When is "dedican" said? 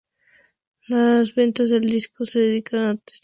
2.39-2.79